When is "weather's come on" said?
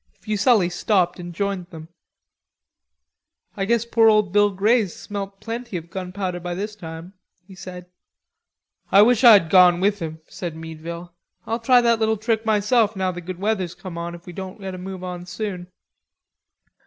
13.37-14.15